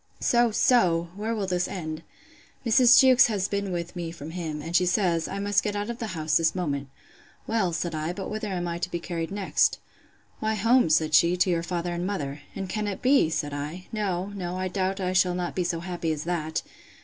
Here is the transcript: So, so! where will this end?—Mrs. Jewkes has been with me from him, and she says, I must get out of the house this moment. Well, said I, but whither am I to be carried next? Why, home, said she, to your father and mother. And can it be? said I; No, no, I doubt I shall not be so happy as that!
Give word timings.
So, 0.19 0.49
so! 0.49 1.09
where 1.15 1.35
will 1.35 1.45
this 1.45 1.67
end?—Mrs. 1.67 2.99
Jewkes 2.99 3.27
has 3.27 3.47
been 3.47 3.71
with 3.71 3.95
me 3.95 4.09
from 4.09 4.31
him, 4.31 4.59
and 4.59 4.75
she 4.75 4.87
says, 4.87 5.27
I 5.27 5.37
must 5.37 5.61
get 5.61 5.75
out 5.75 5.91
of 5.91 5.99
the 5.99 6.07
house 6.17 6.37
this 6.37 6.55
moment. 6.55 6.89
Well, 7.45 7.71
said 7.71 7.93
I, 7.93 8.11
but 8.11 8.27
whither 8.27 8.47
am 8.47 8.67
I 8.67 8.79
to 8.79 8.89
be 8.89 8.97
carried 8.99 9.29
next? 9.29 9.77
Why, 10.39 10.55
home, 10.55 10.89
said 10.89 11.13
she, 11.13 11.37
to 11.37 11.51
your 11.51 11.61
father 11.61 11.93
and 11.93 12.07
mother. 12.07 12.41
And 12.55 12.67
can 12.67 12.87
it 12.87 13.03
be? 13.03 13.29
said 13.29 13.53
I; 13.53 13.85
No, 13.91 14.29
no, 14.33 14.57
I 14.57 14.69
doubt 14.69 14.99
I 14.99 15.13
shall 15.13 15.35
not 15.35 15.53
be 15.53 15.63
so 15.63 15.81
happy 15.81 16.11
as 16.11 16.23
that! 16.23 16.63